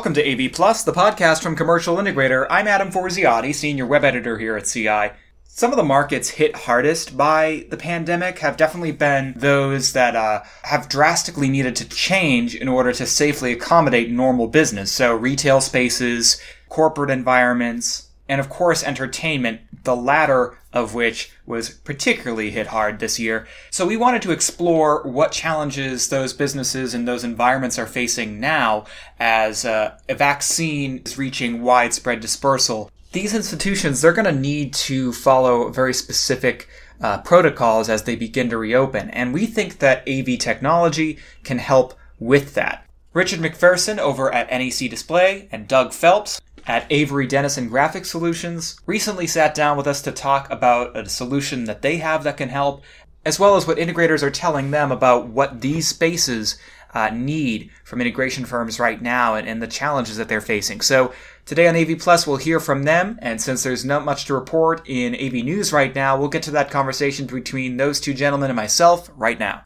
Welcome 0.00 0.14
to 0.14 0.46
AV 0.46 0.50
Plus, 0.50 0.82
the 0.82 0.94
podcast 0.94 1.42
from 1.42 1.54
Commercial 1.54 1.96
Integrator. 1.96 2.46
I'm 2.48 2.66
Adam 2.66 2.90
Forziati, 2.90 3.54
senior 3.54 3.84
web 3.84 4.02
editor 4.02 4.38
here 4.38 4.56
at 4.56 4.64
CI. 4.64 5.10
Some 5.44 5.72
of 5.72 5.76
the 5.76 5.82
markets 5.82 6.30
hit 6.30 6.56
hardest 6.56 7.18
by 7.18 7.66
the 7.68 7.76
pandemic 7.76 8.38
have 8.38 8.56
definitely 8.56 8.92
been 8.92 9.34
those 9.36 9.92
that 9.92 10.16
uh, 10.16 10.40
have 10.62 10.88
drastically 10.88 11.50
needed 11.50 11.76
to 11.76 11.88
change 11.90 12.54
in 12.54 12.66
order 12.66 12.94
to 12.94 13.04
safely 13.04 13.52
accommodate 13.52 14.10
normal 14.10 14.46
business. 14.46 14.90
So, 14.90 15.14
retail 15.14 15.60
spaces, 15.60 16.40
corporate 16.70 17.10
environments, 17.10 18.08
and 18.26 18.40
of 18.40 18.48
course, 18.48 18.82
entertainment, 18.82 19.60
the 19.84 19.96
latter 19.96 20.58
of 20.72 20.94
which 20.94 21.32
was 21.46 21.70
particularly 21.70 22.50
hit 22.50 22.68
hard 22.68 22.98
this 22.98 23.18
year. 23.18 23.46
So, 23.70 23.86
we 23.86 23.96
wanted 23.96 24.22
to 24.22 24.30
explore 24.30 25.02
what 25.02 25.32
challenges 25.32 26.08
those 26.08 26.32
businesses 26.32 26.94
and 26.94 27.06
those 27.06 27.24
environments 27.24 27.78
are 27.78 27.86
facing 27.86 28.40
now 28.40 28.84
as 29.18 29.64
uh, 29.64 29.96
a 30.08 30.14
vaccine 30.14 31.02
is 31.04 31.18
reaching 31.18 31.62
widespread 31.62 32.20
dispersal. 32.20 32.90
These 33.12 33.34
institutions, 33.34 34.00
they're 34.00 34.12
going 34.12 34.32
to 34.32 34.40
need 34.40 34.72
to 34.74 35.12
follow 35.12 35.68
very 35.70 35.94
specific 35.94 36.68
uh, 37.00 37.18
protocols 37.22 37.88
as 37.88 38.04
they 38.04 38.14
begin 38.14 38.50
to 38.50 38.58
reopen, 38.58 39.10
and 39.10 39.34
we 39.34 39.46
think 39.46 39.78
that 39.78 40.08
AV 40.08 40.38
technology 40.38 41.18
can 41.42 41.58
help 41.58 41.94
with 42.18 42.54
that. 42.54 42.86
Richard 43.12 43.40
McPherson 43.40 43.98
over 43.98 44.32
at 44.32 44.50
NEC 44.50 44.88
Display 44.88 45.48
and 45.50 45.66
Doug 45.66 45.92
Phelps 45.92 46.40
at 46.66 46.86
Avery 46.90 47.26
Dennison 47.26 47.68
Graphic 47.68 48.04
Solutions 48.04 48.80
recently 48.86 49.26
sat 49.26 49.54
down 49.54 49.76
with 49.76 49.86
us 49.86 50.02
to 50.02 50.12
talk 50.12 50.50
about 50.50 50.96
a 50.96 51.08
solution 51.08 51.64
that 51.64 51.82
they 51.82 51.98
have 51.98 52.24
that 52.24 52.36
can 52.36 52.48
help, 52.48 52.82
as 53.24 53.38
well 53.38 53.56
as 53.56 53.66
what 53.66 53.78
integrators 53.78 54.22
are 54.22 54.30
telling 54.30 54.70
them 54.70 54.90
about 54.92 55.28
what 55.28 55.60
these 55.60 55.88
spaces 55.88 56.58
uh, 56.92 57.10
need 57.10 57.70
from 57.84 58.00
integration 58.00 58.44
firms 58.44 58.80
right 58.80 59.00
now 59.00 59.34
and, 59.34 59.48
and 59.48 59.62
the 59.62 59.66
challenges 59.66 60.16
that 60.16 60.28
they're 60.28 60.40
facing. 60.40 60.80
So 60.80 61.12
today 61.44 61.68
on 61.68 61.76
AV 61.76 61.98
Plus, 61.98 62.26
we'll 62.26 62.36
hear 62.36 62.60
from 62.60 62.82
them. 62.82 63.18
And 63.22 63.40
since 63.40 63.62
there's 63.62 63.84
not 63.84 64.04
much 64.04 64.24
to 64.26 64.34
report 64.34 64.82
in 64.88 65.14
AV 65.14 65.44
News 65.44 65.72
right 65.72 65.94
now, 65.94 66.18
we'll 66.18 66.28
get 66.28 66.42
to 66.44 66.50
that 66.52 66.70
conversation 66.70 67.26
between 67.26 67.76
those 67.76 68.00
two 68.00 68.14
gentlemen 68.14 68.50
and 68.50 68.56
myself 68.56 69.10
right 69.16 69.38
now 69.38 69.62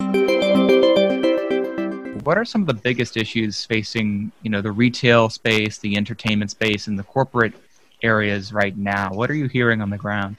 what 2.25 2.39
are 2.39 2.45
some 2.45 2.63
of 2.63 2.67
the 2.67 2.75
biggest 2.75 3.17
issues 3.17 3.65
facing 3.65 4.33
you 4.43 4.51
know 4.51 4.61
the 4.61 4.73
retail 4.73 5.29
space 5.29 5.79
the 5.79 5.97
entertainment 5.97 6.51
space 6.51 6.87
and 6.87 6.99
the 6.99 7.05
corporate 7.05 7.55
areas 8.03 8.53
right 8.53 8.77
now? 8.77 9.11
What 9.13 9.31
are 9.31 9.35
you 9.35 9.47
hearing 9.47 9.81
on 9.81 9.91
the 9.91 9.99
ground? 9.99 10.37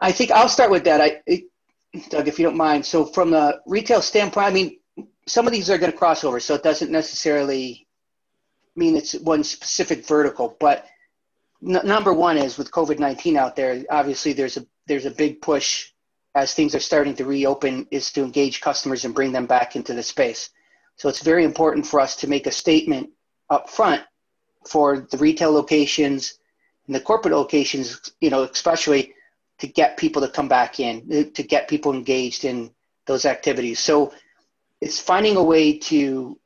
I 0.00 0.12
think 0.12 0.30
i'll 0.30 0.48
start 0.48 0.70
with 0.70 0.84
that. 0.84 1.00
I 1.00 1.44
doug 2.08 2.28
if 2.28 2.38
you 2.38 2.44
don't 2.44 2.56
mind. 2.56 2.84
So 2.84 3.04
from 3.04 3.30
the 3.30 3.60
retail 3.66 4.02
standpoint 4.02 4.46
i 4.46 4.50
mean 4.50 4.78
some 5.26 5.46
of 5.46 5.52
these 5.52 5.70
are 5.70 5.78
going 5.78 5.92
to 5.92 5.98
cross 5.98 6.24
over 6.24 6.40
so 6.40 6.54
it 6.54 6.62
doesn't 6.62 6.90
necessarily 6.90 7.86
mean 8.74 8.96
it's 8.96 9.14
one 9.14 9.44
specific 9.44 10.06
vertical 10.06 10.56
but 10.58 10.86
n- 11.66 11.80
number 11.84 12.12
one 12.12 12.36
is 12.36 12.58
with 12.58 12.70
covid-19 12.70 13.36
out 13.36 13.54
there 13.54 13.84
obviously 13.90 14.32
there's 14.32 14.56
a 14.56 14.66
there's 14.86 15.06
a 15.06 15.10
big 15.10 15.40
push 15.40 15.90
as 16.34 16.54
things 16.54 16.74
are 16.74 16.80
starting 16.80 17.14
to 17.14 17.24
reopen 17.24 17.86
is 17.90 18.10
to 18.10 18.22
engage 18.22 18.60
customers 18.60 19.04
and 19.04 19.14
bring 19.14 19.32
them 19.32 19.46
back 19.46 19.76
into 19.76 19.94
the 19.94 20.02
space 20.02 20.50
so 21.02 21.08
it's 21.08 21.20
very 21.20 21.44
important 21.44 21.84
for 21.84 21.98
us 21.98 22.14
to 22.14 22.28
make 22.28 22.46
a 22.46 22.52
statement 22.52 23.10
up 23.50 23.68
front 23.68 24.02
for 24.64 25.08
the 25.10 25.16
retail 25.16 25.50
locations 25.50 26.38
and 26.86 26.94
the 26.94 27.00
corporate 27.00 27.34
locations, 27.34 28.12
you 28.20 28.30
know, 28.30 28.44
especially 28.44 29.12
to 29.58 29.66
get 29.66 29.96
people 29.96 30.22
to 30.22 30.28
come 30.28 30.46
back 30.46 30.78
in, 30.78 31.32
to 31.32 31.42
get 31.42 31.66
people 31.66 31.92
engaged 31.92 32.44
in 32.44 32.70
those 33.06 33.24
activities. 33.24 33.80
So 33.80 34.12
it's 34.80 35.00
finding 35.00 35.36
a 35.36 35.42
way 35.42 35.76
to 35.90 36.38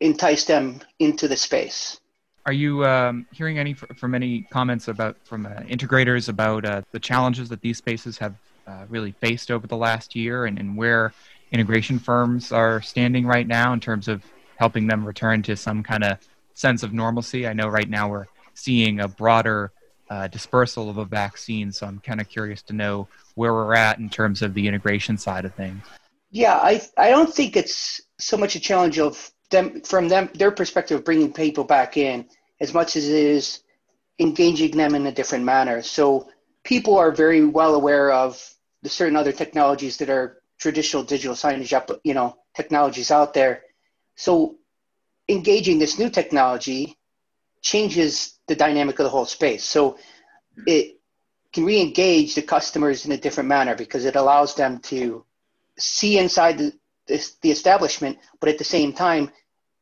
entice 0.00 0.46
them 0.46 0.80
into 0.98 1.28
the 1.28 1.36
space. 1.36 2.00
Are 2.46 2.54
you 2.54 2.86
um, 2.86 3.26
hearing 3.32 3.58
any 3.58 3.74
from 3.74 4.14
any 4.14 4.46
comments 4.50 4.88
about 4.88 5.18
from 5.24 5.44
uh, 5.44 5.50
integrators 5.68 6.30
about 6.30 6.64
uh, 6.64 6.80
the 6.92 7.00
challenges 7.00 7.50
that 7.50 7.60
these 7.60 7.76
spaces 7.76 8.16
have 8.16 8.34
uh, 8.66 8.86
really 8.88 9.12
faced 9.12 9.50
over 9.50 9.66
the 9.66 9.76
last 9.76 10.16
year, 10.16 10.46
and, 10.46 10.58
and 10.58 10.74
where 10.74 11.12
integration 11.52 11.98
firms 11.98 12.52
are 12.52 12.80
standing 12.80 13.26
right 13.26 13.46
now 13.46 13.72
in 13.72 13.80
terms 13.80 14.08
of 14.08 14.22
helping 14.56 14.86
them 14.86 15.04
return 15.04 15.42
to 15.42 15.56
some 15.56 15.82
kind 15.82 16.04
of 16.04 16.18
sense 16.54 16.82
of 16.82 16.92
normalcy. 16.92 17.46
I 17.46 17.52
know 17.52 17.68
right 17.68 17.88
now 17.88 18.08
we're 18.08 18.26
seeing 18.54 19.00
a 19.00 19.08
broader 19.08 19.72
uh, 20.10 20.26
dispersal 20.28 20.90
of 20.90 20.98
a 20.98 21.04
vaccine, 21.04 21.72
so 21.72 21.86
I'm 21.86 22.00
kind 22.00 22.20
of 22.20 22.28
curious 22.28 22.62
to 22.62 22.72
know 22.72 23.08
where 23.34 23.54
we're 23.54 23.74
at 23.74 23.98
in 23.98 24.10
terms 24.10 24.42
of 24.42 24.54
the 24.54 24.66
integration 24.66 25.16
side 25.16 25.44
of 25.44 25.54
things. 25.54 25.82
Yeah, 26.30 26.56
I 26.56 26.82
I 26.96 27.10
don't 27.10 27.32
think 27.32 27.56
it's 27.56 28.00
so 28.18 28.36
much 28.36 28.54
a 28.54 28.60
challenge 28.60 28.98
of 28.98 29.32
them 29.50 29.80
from 29.82 30.08
them 30.08 30.30
their 30.34 30.50
perspective 30.50 30.98
of 30.98 31.04
bringing 31.04 31.32
people 31.32 31.64
back 31.64 31.96
in 31.96 32.28
as 32.60 32.74
much 32.74 32.96
as 32.96 33.08
it 33.08 33.14
is 33.14 33.62
engaging 34.18 34.76
them 34.76 34.94
in 34.94 35.06
a 35.06 35.12
different 35.12 35.44
manner. 35.44 35.82
So 35.82 36.28
people 36.62 36.96
are 36.98 37.10
very 37.10 37.44
well 37.44 37.74
aware 37.74 38.12
of 38.12 38.42
the 38.82 38.88
certain 38.88 39.16
other 39.16 39.32
technologies 39.32 39.96
that 39.98 40.10
are 40.10 40.39
traditional 40.60 41.02
digital 41.02 41.34
signage 41.34 41.98
you 42.04 42.14
know, 42.14 42.36
technologies 42.54 43.10
out 43.10 43.34
there. 43.34 43.62
So 44.14 44.56
engaging 45.28 45.78
this 45.78 45.98
new 45.98 46.10
technology 46.10 46.96
changes 47.62 48.38
the 48.46 48.54
dynamic 48.54 48.98
of 48.98 49.04
the 49.04 49.10
whole 49.10 49.24
space. 49.24 49.64
So 49.64 49.98
it 50.66 51.00
can 51.52 51.64
re-engage 51.64 52.34
the 52.34 52.42
customers 52.42 53.06
in 53.06 53.12
a 53.12 53.16
different 53.16 53.48
manner 53.48 53.74
because 53.74 54.04
it 54.04 54.16
allows 54.16 54.54
them 54.54 54.78
to 54.80 55.24
see 55.78 56.18
inside 56.18 56.58
the, 56.58 56.72
the, 57.06 57.30
the 57.40 57.50
establishment, 57.50 58.18
but 58.38 58.48
at 58.48 58.58
the 58.58 58.64
same 58.64 58.92
time, 58.92 59.30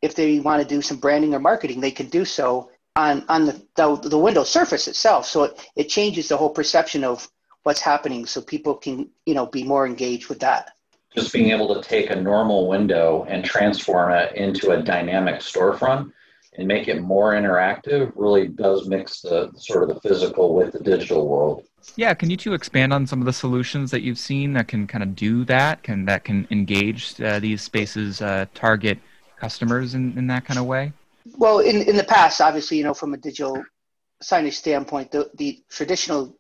if 0.00 0.14
they 0.14 0.38
want 0.38 0.62
to 0.62 0.68
do 0.68 0.80
some 0.80 0.98
branding 0.98 1.34
or 1.34 1.40
marketing, 1.40 1.80
they 1.80 1.90
can 1.90 2.08
do 2.08 2.24
so 2.24 2.70
on, 2.94 3.24
on 3.28 3.46
the, 3.46 3.62
the, 3.74 3.96
the 4.08 4.18
window 4.18 4.44
surface 4.44 4.86
itself. 4.86 5.26
So 5.26 5.44
it, 5.44 5.58
it 5.74 5.88
changes 5.88 6.28
the 6.28 6.36
whole 6.36 6.50
perception 6.50 7.02
of 7.02 7.28
what's 7.62 7.80
happening 7.80 8.26
so 8.26 8.40
people 8.40 8.74
can 8.74 9.08
you 9.26 9.34
know 9.34 9.46
be 9.46 9.64
more 9.64 9.86
engaged 9.86 10.28
with 10.28 10.40
that. 10.40 10.72
Just 11.14 11.32
being 11.32 11.50
able 11.50 11.74
to 11.74 11.86
take 11.86 12.10
a 12.10 12.16
normal 12.16 12.68
window 12.68 13.24
and 13.28 13.44
transform 13.44 14.12
it 14.12 14.34
into 14.36 14.70
a 14.70 14.82
dynamic 14.82 15.36
storefront 15.36 16.12
and 16.58 16.68
make 16.68 16.88
it 16.88 17.00
more 17.00 17.32
interactive 17.32 18.12
really 18.14 18.48
does 18.48 18.86
mix 18.86 19.20
the 19.22 19.50
sort 19.56 19.84
of 19.84 19.88
the 19.88 20.00
physical 20.00 20.54
with 20.54 20.72
the 20.72 20.80
digital 20.80 21.26
world. 21.28 21.64
Yeah 21.96 22.12
can 22.14 22.30
you 22.30 22.36
two 22.36 22.54
expand 22.54 22.92
on 22.92 23.06
some 23.06 23.20
of 23.20 23.26
the 23.26 23.32
solutions 23.32 23.90
that 23.90 24.02
you've 24.02 24.18
seen 24.18 24.52
that 24.54 24.68
can 24.68 24.86
kind 24.86 25.02
of 25.02 25.14
do 25.16 25.44
that 25.44 25.82
can 25.82 26.04
that 26.06 26.24
can 26.24 26.46
engage 26.50 27.20
uh, 27.20 27.38
these 27.38 27.62
spaces 27.62 28.20
uh, 28.20 28.46
target 28.54 28.98
customers 29.38 29.94
in, 29.94 30.16
in 30.18 30.26
that 30.26 30.44
kind 30.44 30.58
of 30.58 30.66
way? 30.66 30.92
Well 31.36 31.60
in, 31.60 31.82
in 31.82 31.96
the 31.96 32.04
past 32.04 32.40
obviously 32.40 32.76
you 32.78 32.84
know 32.84 32.94
from 32.94 33.14
a 33.14 33.16
digital 33.16 33.62
signage 34.22 34.54
standpoint 34.54 35.12
the, 35.12 35.30
the 35.34 35.62
traditional 35.70 36.37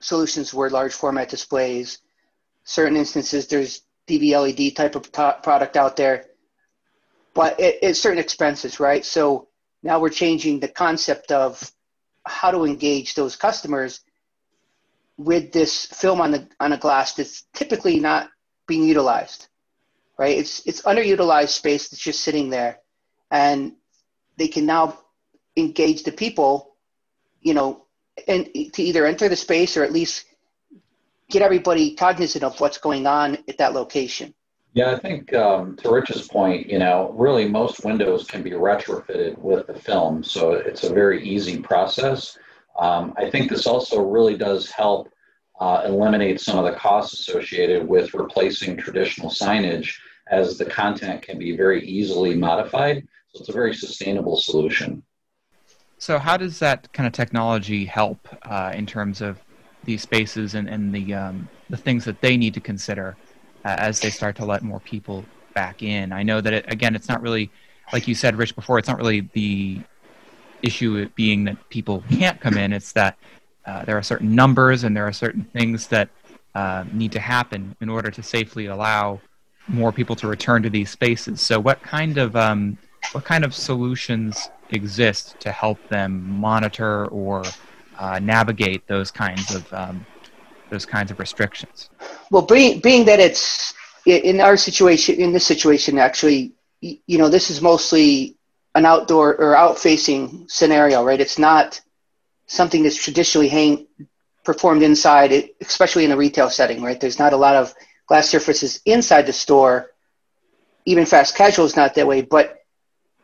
solutions 0.00 0.52
were 0.52 0.70
large 0.70 0.92
format 0.94 1.28
displays. 1.28 1.98
Certain 2.64 2.96
instances, 2.96 3.46
there's 3.46 3.82
DV 4.08 4.32
LED 4.32 4.76
type 4.76 4.94
of 4.94 5.10
t- 5.10 5.42
product 5.42 5.76
out 5.76 5.96
there, 5.96 6.26
but 7.34 7.58
it, 7.60 7.78
it's 7.82 8.00
certain 8.00 8.18
expenses, 8.18 8.80
right? 8.80 9.04
So 9.04 9.48
now 9.82 10.00
we're 10.00 10.10
changing 10.10 10.60
the 10.60 10.68
concept 10.68 11.32
of 11.32 11.70
how 12.24 12.50
to 12.50 12.64
engage 12.64 13.14
those 13.14 13.36
customers 13.36 14.00
with 15.16 15.52
this 15.52 15.86
film 15.86 16.20
on 16.20 16.30
the 16.30 16.48
on 16.60 16.72
a 16.72 16.76
glass 16.76 17.14
that's 17.14 17.44
typically 17.54 17.98
not 17.98 18.28
being 18.66 18.84
utilized, 18.84 19.48
right? 20.18 20.36
It's 20.36 20.66
it's 20.66 20.82
underutilized 20.82 21.48
space 21.48 21.88
that's 21.88 22.02
just 22.02 22.22
sitting 22.22 22.50
there, 22.50 22.80
and 23.30 23.72
they 24.36 24.48
can 24.48 24.66
now 24.66 24.98
engage 25.56 26.02
the 26.02 26.12
people, 26.12 26.76
you 27.40 27.54
know, 27.54 27.85
and 28.28 28.46
to 28.72 28.82
either 28.82 29.06
enter 29.06 29.28
the 29.28 29.36
space 29.36 29.76
or 29.76 29.84
at 29.84 29.92
least 29.92 30.24
get 31.28 31.42
everybody 31.42 31.94
cognizant 31.94 32.44
of 32.44 32.60
what's 32.60 32.78
going 32.78 33.06
on 33.06 33.38
at 33.48 33.58
that 33.58 33.74
location. 33.74 34.32
Yeah, 34.74 34.92
I 34.92 34.98
think 34.98 35.32
um, 35.32 35.76
to 35.76 35.90
Rich's 35.90 36.28
point, 36.28 36.68
you 36.68 36.78
know, 36.78 37.10
really 37.16 37.48
most 37.48 37.84
windows 37.84 38.26
can 38.26 38.42
be 38.42 38.50
retrofitted 38.50 39.38
with 39.38 39.66
the 39.66 39.74
film, 39.74 40.22
so 40.22 40.52
it's 40.52 40.84
a 40.84 40.92
very 40.92 41.26
easy 41.26 41.58
process. 41.58 42.36
Um, 42.78 43.14
I 43.16 43.30
think 43.30 43.48
this 43.48 43.66
also 43.66 44.02
really 44.02 44.36
does 44.36 44.70
help 44.70 45.08
uh, 45.60 45.82
eliminate 45.86 46.42
some 46.42 46.58
of 46.58 46.66
the 46.66 46.78
costs 46.78 47.18
associated 47.20 47.88
with 47.88 48.12
replacing 48.12 48.76
traditional 48.76 49.30
signage, 49.30 49.94
as 50.30 50.58
the 50.58 50.66
content 50.66 51.22
can 51.22 51.38
be 51.38 51.56
very 51.56 51.82
easily 51.88 52.34
modified. 52.34 53.06
So 53.32 53.40
it's 53.40 53.48
a 53.48 53.52
very 53.52 53.74
sustainable 53.74 54.36
solution. 54.36 55.02
So, 55.98 56.18
how 56.18 56.36
does 56.36 56.58
that 56.58 56.92
kind 56.92 57.06
of 57.06 57.12
technology 57.12 57.84
help 57.84 58.28
uh, 58.42 58.72
in 58.74 58.86
terms 58.86 59.20
of 59.20 59.38
these 59.84 60.02
spaces 60.02 60.54
and, 60.54 60.68
and 60.68 60.94
the 60.94 61.14
um, 61.14 61.48
the 61.70 61.76
things 61.76 62.04
that 62.04 62.20
they 62.20 62.36
need 62.36 62.54
to 62.54 62.60
consider 62.60 63.16
uh, 63.64 63.76
as 63.78 64.00
they 64.00 64.10
start 64.10 64.36
to 64.36 64.44
let 64.44 64.62
more 64.62 64.80
people 64.80 65.24
back 65.54 65.82
in? 65.82 66.12
I 66.12 66.22
know 66.22 66.40
that 66.40 66.52
it, 66.52 66.64
again, 66.68 66.94
it's 66.94 67.08
not 67.08 67.22
really 67.22 67.50
like 67.92 68.08
you 68.08 68.14
said, 68.14 68.36
Rich, 68.36 68.54
before. 68.54 68.78
It's 68.78 68.88
not 68.88 68.98
really 68.98 69.28
the 69.32 69.80
issue 70.62 71.08
being 71.14 71.44
that 71.44 71.68
people 71.68 72.02
can't 72.10 72.40
come 72.40 72.56
in. 72.56 72.72
It's 72.72 72.92
that 72.92 73.16
uh, 73.64 73.84
there 73.84 73.96
are 73.96 74.02
certain 74.02 74.34
numbers 74.34 74.84
and 74.84 74.96
there 74.96 75.06
are 75.06 75.12
certain 75.12 75.44
things 75.44 75.88
that 75.88 76.08
uh, 76.54 76.84
need 76.92 77.12
to 77.12 77.20
happen 77.20 77.76
in 77.80 77.88
order 77.88 78.10
to 78.10 78.22
safely 78.22 78.66
allow 78.66 79.20
more 79.68 79.92
people 79.92 80.16
to 80.16 80.28
return 80.28 80.62
to 80.62 80.70
these 80.70 80.90
spaces. 80.90 81.40
So, 81.40 81.60
what 81.60 81.82
kind 81.82 82.18
of 82.18 82.36
um, 82.36 82.78
what 83.12 83.24
kind 83.24 83.44
of 83.44 83.54
solutions 83.54 84.50
exist 84.70 85.38
to 85.40 85.52
help 85.52 85.78
them 85.88 86.28
monitor 86.28 87.06
or 87.06 87.42
uh, 87.98 88.18
navigate 88.18 88.86
those 88.86 89.10
kinds 89.10 89.54
of 89.54 89.72
um, 89.72 90.06
those 90.70 90.84
kinds 90.84 91.10
of 91.10 91.18
restrictions? 91.18 91.90
Well, 92.30 92.42
being 92.42 92.80
being 92.80 93.04
that 93.06 93.20
it's 93.20 93.74
in 94.06 94.40
our 94.40 94.56
situation, 94.56 95.16
in 95.16 95.32
this 95.32 95.46
situation, 95.46 95.98
actually, 95.98 96.52
you 96.80 97.18
know, 97.18 97.28
this 97.28 97.50
is 97.50 97.60
mostly 97.60 98.36
an 98.74 98.86
outdoor 98.86 99.34
or 99.36 99.56
out-facing 99.56 100.46
scenario, 100.48 101.02
right? 101.02 101.20
It's 101.20 101.38
not 101.38 101.80
something 102.46 102.82
that's 102.82 102.96
traditionally 102.96 103.48
hang, 103.48 103.86
performed 104.44 104.82
inside, 104.82 105.50
especially 105.60 106.04
in 106.04 106.12
a 106.12 106.16
retail 106.16 106.50
setting, 106.50 106.82
right? 106.82 107.00
There's 107.00 107.18
not 107.18 107.32
a 107.32 107.36
lot 107.36 107.56
of 107.56 107.74
glass 108.06 108.28
surfaces 108.28 108.80
inside 108.84 109.26
the 109.26 109.32
store. 109.32 109.90
Even 110.84 111.04
fast 111.04 111.34
casual 111.34 111.64
is 111.64 111.74
not 111.74 111.94
that 111.96 112.06
way, 112.06 112.22
but 112.22 112.55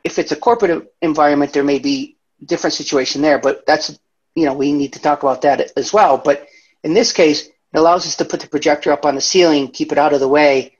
if 0.04 0.18
it's 0.18 0.32
a 0.32 0.36
corporate 0.36 0.92
environment, 1.00 1.52
there 1.52 1.64
may 1.64 1.78
be 1.78 2.16
different 2.44 2.74
situation 2.74 3.22
there. 3.22 3.38
But 3.38 3.66
that's 3.66 3.98
you 4.34 4.44
know 4.46 4.54
we 4.54 4.72
need 4.72 4.92
to 4.94 5.00
talk 5.00 5.22
about 5.22 5.42
that 5.42 5.72
as 5.76 5.92
well. 5.92 6.18
But 6.18 6.46
in 6.82 6.94
this 6.94 7.12
case, 7.12 7.46
it 7.46 7.78
allows 7.78 8.06
us 8.06 8.16
to 8.16 8.24
put 8.24 8.40
the 8.40 8.48
projector 8.48 8.92
up 8.92 9.04
on 9.04 9.14
the 9.14 9.20
ceiling, 9.20 9.68
keep 9.68 9.92
it 9.92 9.98
out 9.98 10.12
of 10.12 10.20
the 10.20 10.28
way, 10.28 10.76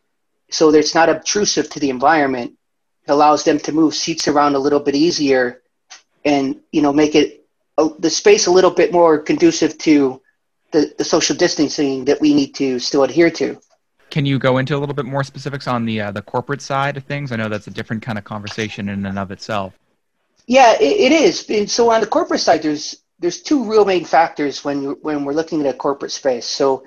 so 0.50 0.70
that 0.70 0.78
it's 0.78 0.94
not 0.94 1.08
obtrusive 1.08 1.70
to 1.70 1.80
the 1.80 1.90
environment. 1.90 2.52
It 3.06 3.10
allows 3.10 3.44
them 3.44 3.58
to 3.60 3.72
move 3.72 3.94
seats 3.94 4.28
around 4.28 4.54
a 4.54 4.58
little 4.60 4.80
bit 4.80 4.94
easier, 4.94 5.62
and 6.24 6.60
you 6.72 6.82
know 6.82 6.92
make 6.92 7.14
it 7.14 7.46
uh, 7.78 7.90
the 7.98 8.10
space 8.10 8.46
a 8.46 8.50
little 8.50 8.70
bit 8.70 8.92
more 8.92 9.18
conducive 9.18 9.78
to 9.78 10.20
the, 10.72 10.94
the 10.98 11.04
social 11.04 11.36
distancing 11.36 12.06
that 12.06 12.20
we 12.20 12.34
need 12.34 12.54
to 12.56 12.78
still 12.78 13.04
adhere 13.04 13.30
to. 13.30 13.60
Can 14.12 14.26
you 14.26 14.38
go 14.38 14.58
into 14.58 14.76
a 14.76 14.78
little 14.78 14.94
bit 14.94 15.06
more 15.06 15.24
specifics 15.24 15.66
on 15.66 15.86
the 15.86 16.02
uh, 16.02 16.10
the 16.10 16.20
corporate 16.20 16.60
side 16.60 16.98
of 16.98 17.04
things? 17.04 17.32
I 17.32 17.36
know 17.36 17.48
that's 17.48 17.66
a 17.66 17.70
different 17.70 18.02
kind 18.02 18.18
of 18.18 18.24
conversation 18.24 18.90
in 18.90 19.06
and 19.06 19.18
of 19.18 19.30
itself. 19.30 19.72
Yeah, 20.46 20.74
it, 20.74 20.82
it 20.82 21.12
is. 21.12 21.48
And 21.48 21.70
so 21.70 21.90
on 21.90 22.02
the 22.02 22.06
corporate 22.06 22.40
side, 22.40 22.60
there's 22.60 22.98
there's 23.20 23.40
two 23.40 23.64
real 23.64 23.86
main 23.86 24.04
factors 24.04 24.62
when 24.62 25.00
when 25.00 25.24
we're 25.24 25.32
looking 25.32 25.64
at 25.64 25.74
a 25.74 25.78
corporate 25.78 26.12
space. 26.12 26.44
So 26.44 26.84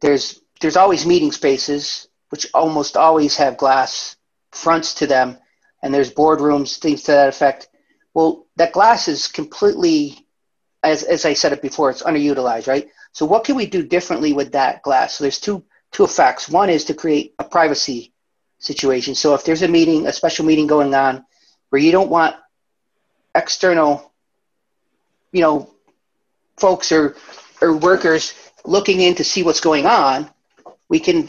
there's 0.00 0.40
there's 0.62 0.78
always 0.78 1.04
meeting 1.04 1.32
spaces, 1.32 2.08
which 2.30 2.46
almost 2.54 2.96
always 2.96 3.36
have 3.36 3.58
glass 3.58 4.16
fronts 4.52 4.94
to 4.94 5.06
them, 5.06 5.36
and 5.82 5.92
there's 5.92 6.14
boardrooms, 6.14 6.78
things 6.78 7.02
to 7.02 7.12
that 7.12 7.28
effect. 7.28 7.68
Well, 8.14 8.46
that 8.56 8.72
glass 8.72 9.06
is 9.06 9.28
completely, 9.28 10.26
as 10.82 11.02
as 11.02 11.26
I 11.26 11.34
said 11.34 11.52
it 11.52 11.60
before, 11.60 11.90
it's 11.90 12.02
underutilized, 12.02 12.68
right? 12.68 12.88
So 13.12 13.26
what 13.26 13.44
can 13.44 13.54
we 13.54 13.66
do 13.66 13.82
differently 13.82 14.32
with 14.32 14.52
that 14.52 14.82
glass? 14.82 15.16
So 15.16 15.24
there's 15.24 15.38
two 15.38 15.62
two 15.94 16.04
effects. 16.04 16.48
One 16.48 16.68
is 16.68 16.84
to 16.86 16.94
create 16.94 17.34
a 17.38 17.44
privacy 17.44 18.12
situation. 18.58 19.14
So 19.14 19.34
if 19.34 19.44
there's 19.44 19.62
a 19.62 19.68
meeting, 19.68 20.06
a 20.06 20.12
special 20.12 20.44
meeting 20.44 20.66
going 20.66 20.92
on, 20.94 21.24
where 21.70 21.80
you 21.80 21.92
don't 21.92 22.10
want 22.10 22.36
external, 23.34 24.12
you 25.32 25.40
know, 25.40 25.70
folks 26.58 26.92
or 26.92 27.16
or 27.62 27.76
workers 27.76 28.34
looking 28.64 29.00
in 29.00 29.14
to 29.14 29.24
see 29.24 29.42
what's 29.42 29.60
going 29.60 29.86
on, 29.86 30.28
we 30.88 30.98
can 30.98 31.28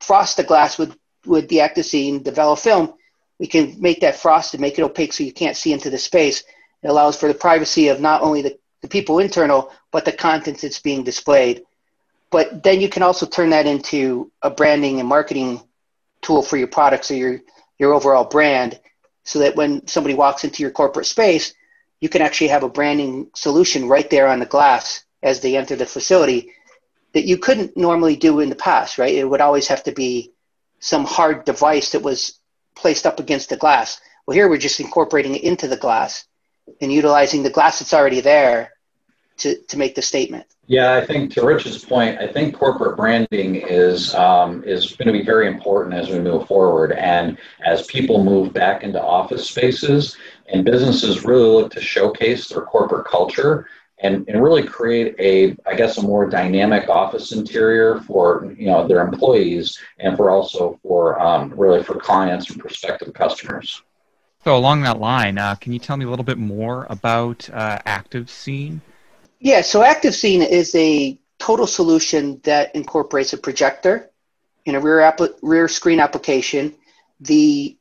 frost 0.00 0.36
the 0.36 0.44
glass 0.44 0.78
with 0.78 0.96
with 1.24 1.48
the 1.48 1.60
Active 1.60 1.86
Scene, 1.86 2.22
the 2.22 2.32
VelaFilm. 2.32 2.94
We 3.38 3.46
can 3.46 3.80
make 3.80 4.00
that 4.00 4.16
frosted, 4.16 4.60
make 4.60 4.78
it 4.78 4.82
opaque 4.82 5.12
so 5.12 5.24
you 5.24 5.32
can't 5.32 5.56
see 5.56 5.72
into 5.72 5.90
the 5.90 5.98
space. 5.98 6.44
It 6.82 6.88
allows 6.88 7.16
for 7.16 7.26
the 7.26 7.34
privacy 7.34 7.88
of 7.88 8.00
not 8.00 8.20
only 8.22 8.42
the, 8.42 8.58
the 8.82 8.88
people 8.88 9.18
internal, 9.18 9.72
but 9.90 10.04
the 10.04 10.12
contents 10.12 10.62
that's 10.62 10.80
being 10.80 11.02
displayed 11.02 11.62
but 12.34 12.64
then 12.64 12.80
you 12.80 12.88
can 12.88 13.04
also 13.04 13.26
turn 13.26 13.50
that 13.50 13.64
into 13.64 14.28
a 14.42 14.50
branding 14.50 14.98
and 14.98 15.08
marketing 15.08 15.62
tool 16.20 16.42
for 16.42 16.56
your 16.56 16.66
products 16.66 17.08
or 17.12 17.14
your 17.14 17.40
your 17.78 17.94
overall 17.94 18.24
brand 18.24 18.80
so 19.22 19.38
that 19.38 19.54
when 19.54 19.86
somebody 19.86 20.16
walks 20.16 20.42
into 20.42 20.60
your 20.60 20.72
corporate 20.72 21.06
space 21.06 21.54
you 22.00 22.08
can 22.08 22.22
actually 22.22 22.48
have 22.48 22.64
a 22.64 22.68
branding 22.68 23.30
solution 23.36 23.86
right 23.86 24.10
there 24.10 24.26
on 24.26 24.40
the 24.40 24.46
glass 24.46 25.04
as 25.22 25.38
they 25.38 25.56
enter 25.56 25.76
the 25.76 25.86
facility 25.86 26.50
that 27.12 27.24
you 27.24 27.38
couldn't 27.38 27.76
normally 27.76 28.16
do 28.16 28.40
in 28.40 28.48
the 28.48 28.56
past 28.56 28.98
right? 28.98 29.14
It 29.14 29.30
would 29.30 29.40
always 29.40 29.68
have 29.68 29.84
to 29.84 29.92
be 29.92 30.32
some 30.80 31.04
hard 31.04 31.44
device 31.44 31.90
that 31.90 32.02
was 32.02 32.40
placed 32.74 33.06
up 33.06 33.20
against 33.20 33.50
the 33.50 33.56
glass. 33.56 34.00
Well 34.26 34.34
here 34.34 34.48
we're 34.48 34.58
just 34.58 34.80
incorporating 34.80 35.36
it 35.36 35.44
into 35.44 35.68
the 35.68 35.76
glass 35.76 36.24
and 36.80 36.92
utilizing 36.92 37.44
the 37.44 37.56
glass 37.56 37.78
that's 37.78 37.94
already 37.94 38.22
there 38.22 38.72
to, 39.36 39.54
to 39.68 39.78
make 39.78 39.94
the 39.94 40.02
statement 40.02 40.46
yeah, 40.66 40.94
I 40.94 41.04
think 41.04 41.32
to 41.34 41.44
Rich's 41.44 41.84
point, 41.84 42.18
I 42.18 42.26
think 42.26 42.54
corporate 42.54 42.96
branding 42.96 43.56
is 43.56 44.14
um, 44.14 44.64
is 44.64 44.92
going 44.92 45.06
to 45.06 45.12
be 45.12 45.24
very 45.24 45.46
important 45.46 45.94
as 45.94 46.08
we 46.08 46.18
move 46.18 46.46
forward, 46.46 46.92
and 46.92 47.36
as 47.64 47.86
people 47.86 48.24
move 48.24 48.52
back 48.52 48.82
into 48.82 49.02
office 49.02 49.48
spaces, 49.48 50.16
and 50.48 50.64
businesses 50.64 51.24
really 51.24 51.48
look 51.48 51.72
to 51.72 51.80
showcase 51.80 52.48
their 52.48 52.62
corporate 52.62 53.06
culture 53.06 53.66
and, 53.98 54.26
and 54.28 54.42
really 54.42 54.62
create 54.62 55.14
a, 55.18 55.56
I 55.68 55.74
guess, 55.74 55.98
a 55.98 56.02
more 56.02 56.28
dynamic 56.28 56.88
office 56.88 57.32
interior 57.32 58.00
for 58.00 58.54
you 58.56 58.66
know 58.66 58.88
their 58.88 59.06
employees 59.06 59.78
and 59.98 60.16
for 60.16 60.30
also 60.30 60.78
for 60.82 61.20
um, 61.20 61.52
really 61.54 61.82
for 61.82 61.96
clients 61.96 62.50
and 62.50 62.58
prospective 62.58 63.12
customers. 63.12 63.82
So 64.44 64.56
along 64.56 64.82
that 64.82 64.98
line, 64.98 65.36
uh, 65.38 65.56
can 65.56 65.72
you 65.72 65.78
tell 65.78 65.96
me 65.96 66.04
a 66.04 66.10
little 66.10 66.24
bit 66.24 66.38
more 66.38 66.86
about 66.88 67.48
uh, 67.50 67.78
Active 67.84 68.30
Scene? 68.30 68.82
Yeah, 69.44 69.60
so 69.60 69.82
Active 69.82 70.14
Scene 70.14 70.40
is 70.40 70.74
a 70.74 71.20
total 71.38 71.66
solution 71.66 72.40
that 72.44 72.74
incorporates 72.74 73.34
a 73.34 73.36
projector 73.36 74.10
in 74.64 74.74
a 74.74 74.80
rear 74.80 75.14
rear 75.42 75.68
screen 75.68 76.00
application. 76.00 76.74
The 77.20 77.76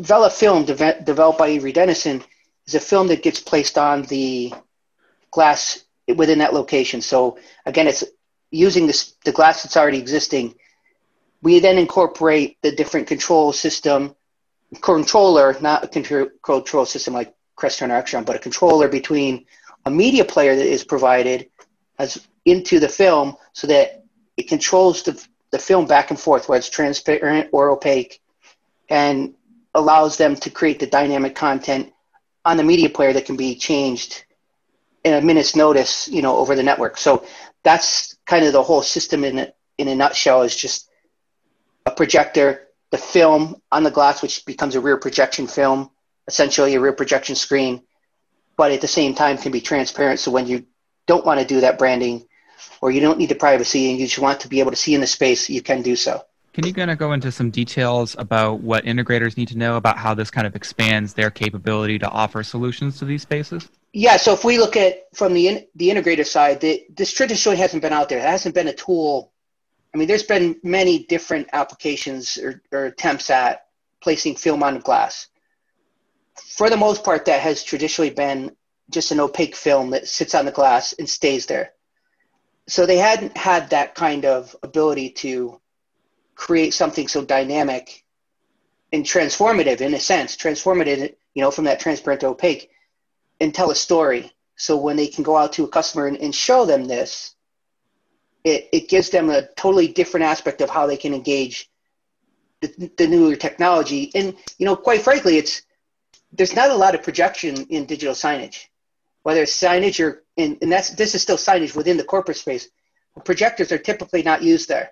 VelaFilm 0.00 0.64
de- 0.64 1.02
developed 1.04 1.38
by 1.38 1.48
Avery 1.48 1.72
Dennison 1.72 2.24
is 2.66 2.74
a 2.74 2.80
film 2.80 3.08
that 3.08 3.22
gets 3.22 3.40
placed 3.40 3.76
on 3.76 4.04
the 4.04 4.54
glass 5.30 5.84
within 6.08 6.38
that 6.38 6.54
location. 6.54 7.02
So 7.02 7.38
again, 7.66 7.86
it's 7.86 8.02
using 8.50 8.86
this, 8.86 9.16
the 9.26 9.32
glass 9.32 9.64
that's 9.64 9.76
already 9.76 9.98
existing. 9.98 10.54
We 11.42 11.58
then 11.58 11.76
incorporate 11.76 12.56
the 12.62 12.72
different 12.72 13.06
control 13.06 13.52
system, 13.52 14.16
controller, 14.80 15.58
not 15.60 15.84
a 15.84 15.88
control, 15.88 16.28
control 16.42 16.86
system 16.86 17.12
like 17.12 17.34
Crestron 17.58 17.90
or 17.90 18.02
Extron, 18.02 18.24
but 18.24 18.36
a 18.36 18.38
controller 18.38 18.88
between 18.88 19.44
a 19.86 19.90
media 19.90 20.24
player 20.24 20.54
that 20.54 20.66
is 20.66 20.84
provided 20.84 21.48
as 21.98 22.26
into 22.44 22.78
the 22.78 22.88
film 22.88 23.36
so 23.52 23.66
that 23.68 24.04
it 24.36 24.48
controls 24.48 25.02
the, 25.04 25.26
the 25.52 25.58
film 25.58 25.86
back 25.86 26.10
and 26.10 26.20
forth, 26.20 26.48
whether 26.48 26.58
it's 26.58 26.68
transparent 26.68 27.48
or 27.52 27.70
opaque, 27.70 28.20
and 28.90 29.34
allows 29.74 30.16
them 30.16 30.34
to 30.34 30.50
create 30.50 30.80
the 30.80 30.86
dynamic 30.86 31.34
content 31.34 31.92
on 32.44 32.56
the 32.56 32.62
media 32.62 32.88
player 32.90 33.12
that 33.12 33.24
can 33.24 33.36
be 33.36 33.54
changed 33.54 34.24
in 35.04 35.14
a 35.14 35.20
minute's 35.20 35.54
notice, 35.54 36.08
you 36.08 36.20
know, 36.20 36.36
over 36.36 36.56
the 36.56 36.62
network. 36.62 36.98
So 36.98 37.24
that's 37.62 38.16
kind 38.26 38.44
of 38.44 38.52
the 38.52 38.62
whole 38.62 38.82
system 38.82 39.24
in 39.24 39.38
a, 39.38 39.52
in 39.78 39.88
a 39.88 39.94
nutshell 39.94 40.42
is 40.42 40.56
just 40.56 40.90
a 41.86 41.90
projector, 41.92 42.68
the 42.90 42.98
film 42.98 43.60
on 43.70 43.84
the 43.84 43.90
glass, 43.90 44.20
which 44.20 44.44
becomes 44.46 44.74
a 44.74 44.80
rear 44.80 44.96
projection 44.96 45.46
film, 45.46 45.90
essentially 46.26 46.74
a 46.74 46.80
rear 46.80 46.92
projection 46.92 47.36
screen, 47.36 47.82
but 48.56 48.72
at 48.72 48.80
the 48.80 48.88
same 48.88 49.14
time 49.14 49.38
can 49.38 49.52
be 49.52 49.60
transparent. 49.60 50.20
So 50.20 50.30
when 50.30 50.46
you 50.46 50.66
don't 51.06 51.24
want 51.24 51.40
to 51.40 51.46
do 51.46 51.60
that 51.60 51.78
branding 51.78 52.26
or 52.80 52.90
you 52.90 53.00
don't 53.00 53.18
need 53.18 53.28
the 53.28 53.34
privacy 53.34 53.90
and 53.90 53.98
you 53.98 54.06
just 54.06 54.18
want 54.18 54.40
to 54.40 54.48
be 54.48 54.60
able 54.60 54.70
to 54.70 54.76
see 54.76 54.94
in 54.94 55.00
the 55.00 55.06
space, 55.06 55.48
you 55.48 55.62
can 55.62 55.82
do 55.82 55.96
so. 55.96 56.22
Can 56.52 56.66
you 56.66 56.72
kind 56.72 56.90
of 56.90 56.96
go 56.96 57.12
into 57.12 57.30
some 57.30 57.50
details 57.50 58.16
about 58.18 58.60
what 58.60 58.84
integrators 58.84 59.36
need 59.36 59.48
to 59.48 59.58
know 59.58 59.76
about 59.76 59.98
how 59.98 60.14
this 60.14 60.30
kind 60.30 60.46
of 60.46 60.56
expands 60.56 61.12
their 61.12 61.30
capability 61.30 61.98
to 61.98 62.08
offer 62.08 62.42
solutions 62.42 62.98
to 62.98 63.04
these 63.04 63.20
spaces? 63.20 63.68
Yeah, 63.92 64.16
so 64.16 64.32
if 64.32 64.42
we 64.42 64.58
look 64.58 64.74
at 64.74 65.04
from 65.14 65.34
the 65.34 65.48
in, 65.48 65.66
the 65.74 65.90
integrator 65.90 66.26
side, 66.26 66.60
the, 66.60 66.86
this 66.88 67.12
traditionally 67.12 67.58
hasn't 67.58 67.82
been 67.82 67.92
out 67.92 68.08
there. 68.08 68.18
It 68.18 68.24
hasn't 68.24 68.54
been 68.54 68.68
a 68.68 68.72
tool. 68.72 69.32
I 69.94 69.98
mean, 69.98 70.08
there's 70.08 70.22
been 70.22 70.58
many 70.62 71.04
different 71.04 71.48
applications 71.52 72.38
or, 72.38 72.62
or 72.72 72.86
attempts 72.86 73.28
at 73.28 73.66
placing 74.00 74.36
film 74.36 74.62
on 74.62 74.80
glass 74.80 75.28
for 76.38 76.70
the 76.70 76.76
most 76.76 77.04
part, 77.04 77.24
that 77.24 77.40
has 77.40 77.62
traditionally 77.62 78.10
been 78.10 78.52
just 78.90 79.10
an 79.10 79.20
opaque 79.20 79.56
film 79.56 79.90
that 79.90 80.08
sits 80.08 80.34
on 80.34 80.44
the 80.44 80.52
glass 80.52 80.92
and 80.94 81.08
stays 81.08 81.46
there. 81.46 81.72
So 82.68 82.86
they 82.86 82.98
hadn't 82.98 83.36
had 83.36 83.70
that 83.70 83.94
kind 83.94 84.24
of 84.24 84.54
ability 84.62 85.10
to 85.10 85.60
create 86.34 86.74
something 86.74 87.08
so 87.08 87.24
dynamic 87.24 88.04
and 88.92 89.04
transformative 89.04 89.80
in 89.80 89.94
a 89.94 90.00
sense, 90.00 90.36
transformative, 90.36 91.14
you 91.34 91.42
know, 91.42 91.50
from 91.50 91.64
that 91.64 91.80
transparent 91.80 92.20
to 92.20 92.28
opaque 92.28 92.70
and 93.40 93.54
tell 93.54 93.70
a 93.70 93.74
story. 93.74 94.32
So 94.56 94.76
when 94.76 94.96
they 94.96 95.06
can 95.06 95.24
go 95.24 95.36
out 95.36 95.52
to 95.54 95.64
a 95.64 95.68
customer 95.68 96.06
and, 96.06 96.16
and 96.18 96.34
show 96.34 96.64
them 96.64 96.86
this, 96.86 97.34
it, 98.44 98.68
it 98.72 98.88
gives 98.88 99.10
them 99.10 99.30
a 99.30 99.46
totally 99.56 99.88
different 99.88 100.24
aspect 100.24 100.60
of 100.60 100.70
how 100.70 100.86
they 100.86 100.96
can 100.96 101.12
engage 101.14 101.70
the, 102.60 102.90
the 102.96 103.06
newer 103.06 103.36
technology. 103.36 104.10
And, 104.14 104.36
you 104.58 104.66
know, 104.66 104.76
quite 104.76 105.02
frankly, 105.02 105.36
it's, 105.36 105.62
there's 106.36 106.54
not 106.54 106.70
a 106.70 106.76
lot 106.76 106.94
of 106.94 107.02
projection 107.02 107.66
in 107.70 107.86
digital 107.86 108.14
signage, 108.14 108.66
whether 109.22 109.42
it's 109.42 109.58
signage 109.60 110.04
or 110.04 110.24
in, 110.36 110.58
and 110.62 110.70
that's 110.72 110.90
this 110.90 111.14
is 111.14 111.22
still 111.22 111.36
signage 111.36 111.74
within 111.76 111.96
the 111.96 112.04
corporate 112.04 112.36
space. 112.36 112.68
Projectors 113.24 113.72
are 113.72 113.78
typically 113.78 114.22
not 114.22 114.42
used 114.42 114.68
there, 114.68 114.90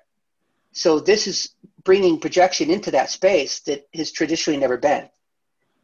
so 0.72 1.00
this 1.00 1.26
is 1.26 1.54
bringing 1.84 2.18
projection 2.18 2.70
into 2.70 2.90
that 2.92 3.10
space 3.10 3.60
that 3.60 3.86
has 3.94 4.10
traditionally 4.10 4.58
never 4.58 4.78
been. 4.78 5.08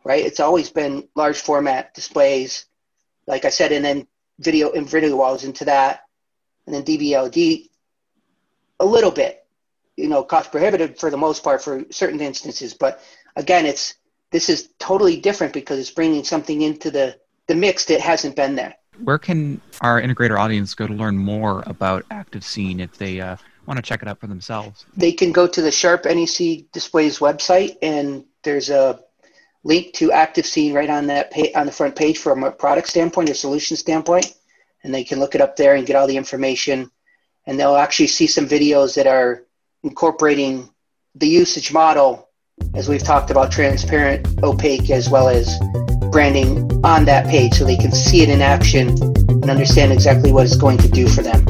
right? 0.04 0.24
It's 0.24 0.40
always 0.40 0.70
been 0.70 1.08
large 1.14 1.38
format 1.38 1.94
displays, 1.94 2.66
like 3.26 3.44
I 3.44 3.50
said, 3.50 3.72
and 3.72 3.84
then 3.84 4.06
video 4.38 4.72
and 4.72 4.88
video 4.88 5.16
walls 5.16 5.44
into 5.44 5.64
that, 5.66 6.02
and 6.66 6.74
then 6.74 6.82
DV 6.84 7.12
LED 7.12 7.68
a 8.80 8.84
little 8.84 9.10
bit, 9.10 9.44
you 9.96 10.08
know, 10.08 10.22
cost 10.22 10.50
prohibitive 10.50 10.98
for 10.98 11.10
the 11.10 11.16
most 11.16 11.44
part 11.44 11.62
for 11.62 11.84
certain 11.90 12.20
instances. 12.20 12.74
But 12.74 13.02
again, 13.36 13.66
it's 13.66 13.94
this 14.30 14.48
is 14.48 14.70
totally 14.78 15.20
different 15.20 15.52
because 15.52 15.78
it's 15.78 15.90
bringing 15.90 16.24
something 16.24 16.62
into 16.62 16.90
the 16.90 17.18
the 17.46 17.54
mix 17.54 17.84
that 17.86 18.00
hasn't 18.00 18.36
been 18.36 18.54
there. 18.54 18.74
Where 19.02 19.18
can 19.18 19.60
our 19.80 20.00
integrator 20.00 20.38
audience 20.38 20.74
go 20.74 20.86
to 20.86 20.92
learn 20.92 21.18
more 21.18 21.64
about 21.66 22.04
Active 22.10 22.44
Scene 22.44 22.78
if 22.78 22.96
they 22.96 23.20
uh, 23.20 23.36
want 23.66 23.76
to 23.76 23.82
check 23.82 24.02
it 24.02 24.08
out 24.08 24.20
for 24.20 24.28
themselves? 24.28 24.86
They 24.96 25.10
can 25.10 25.32
go 25.32 25.48
to 25.48 25.62
the 25.62 25.72
Sharp 25.72 26.04
NEC 26.04 26.70
Displays 26.72 27.18
website, 27.18 27.76
and 27.82 28.24
there's 28.44 28.70
a 28.70 29.00
link 29.64 29.94
to 29.94 30.12
Active 30.12 30.46
Scene 30.46 30.74
right 30.74 30.88
on 30.88 31.06
that 31.08 31.32
page, 31.32 31.50
on 31.56 31.66
the 31.66 31.72
front 31.72 31.96
page 31.96 32.18
from 32.18 32.44
a 32.44 32.52
product 32.52 32.88
standpoint 32.88 33.30
or 33.30 33.34
solution 33.34 33.76
standpoint, 33.76 34.32
and 34.84 34.94
they 34.94 35.02
can 35.02 35.18
look 35.18 35.34
it 35.34 35.40
up 35.40 35.56
there 35.56 35.74
and 35.74 35.86
get 35.86 35.96
all 35.96 36.06
the 36.06 36.16
information. 36.16 36.90
And 37.46 37.58
they'll 37.58 37.76
actually 37.76 38.08
see 38.08 38.28
some 38.28 38.46
videos 38.46 38.94
that 38.94 39.08
are 39.08 39.42
incorporating 39.82 40.70
the 41.16 41.28
usage 41.28 41.72
model, 41.72 42.29
as 42.74 42.88
we've 42.88 43.02
talked 43.02 43.30
about, 43.30 43.50
transparent, 43.50 44.26
opaque, 44.42 44.90
as 44.90 45.08
well 45.10 45.28
as 45.28 45.58
branding 46.10 46.70
on 46.84 47.04
that 47.04 47.26
page 47.26 47.54
so 47.54 47.64
they 47.64 47.76
can 47.76 47.92
see 47.92 48.22
it 48.22 48.28
in 48.28 48.42
action 48.42 48.88
and 49.28 49.50
understand 49.50 49.92
exactly 49.92 50.32
what 50.32 50.44
it's 50.44 50.56
going 50.56 50.78
to 50.78 50.88
do 50.88 51.08
for 51.08 51.22
them. 51.22 51.49